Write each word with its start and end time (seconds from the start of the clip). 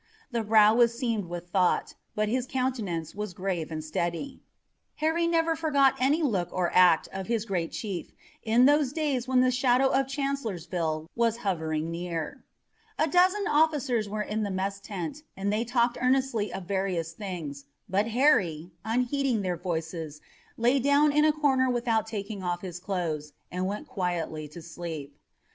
The 0.31 0.41
brow 0.43 0.73
was 0.73 0.97
seamed 0.97 1.25
with 1.27 1.49
thought, 1.51 1.93
but 2.15 2.27
his 2.27 2.47
countenance 2.47 3.13
was 3.13 3.35
grave 3.35 3.71
and 3.71 3.83
steady. 3.83 4.39
Harry 4.95 5.27
never 5.27 5.55
forgot 5.55 5.93
any 5.99 6.23
look 6.23 6.49
or 6.51 6.71
act 6.73 7.07
of 7.13 7.27
his 7.27 7.45
great 7.45 7.71
chief 7.71 8.11
in 8.41 8.65
those 8.65 8.91
days 8.93 9.27
when 9.27 9.41
the 9.41 9.51
shadow 9.51 9.89
of 9.89 10.07
Chancellorsville 10.07 11.07
was 11.15 11.37
hovering 11.45 11.91
near. 11.91 12.43
A 12.97 13.05
dozen 13.07 13.45
officers 13.47 14.09
were 14.09 14.23
in 14.23 14.41
the 14.41 14.49
mess 14.49 14.79
tent, 14.79 15.21
and 15.37 15.53
they 15.53 15.63
talked 15.63 15.99
earnestly 16.01 16.51
of 16.51 16.63
various 16.65 17.11
things, 17.13 17.65
but 17.87 18.07
Harry, 18.07 18.71
unheeding 18.83 19.43
their 19.43 19.55
voices, 19.55 20.19
lay 20.57 20.79
down 20.79 21.11
in 21.11 21.25
a 21.25 21.31
corner 21.31 21.69
without 21.69 22.07
taking 22.07 22.41
off 22.41 22.61
his 22.61 22.79
clothes 22.79 23.33
and 23.51 23.67
went 23.67 23.87
quietly 23.87 24.47
to 24.47 24.63
sleep. 24.63 25.15